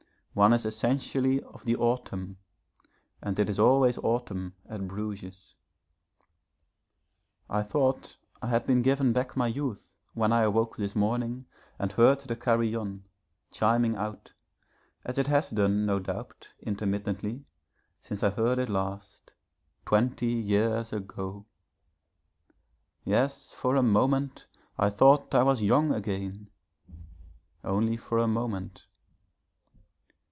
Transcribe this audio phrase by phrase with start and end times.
[0.33, 2.37] One is essentially of the autumn,
[3.21, 5.55] and it is always autumn at Bruges.
[7.49, 11.91] I thought I had been given back my youth when I awoke this morning and
[11.91, 13.09] heard the Carillon,
[13.51, 14.31] chiming out,
[15.03, 17.43] as it has done, no doubt, intermittently,
[17.99, 19.33] since I heard it last
[19.85, 21.45] twenty years ago.
[23.03, 24.47] Yes, for a moment,
[24.79, 26.49] I thought I was young again
[27.65, 28.85] only for a moment.